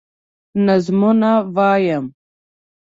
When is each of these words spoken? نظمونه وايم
نظمونه 0.65 1.31
وايم 1.55 2.03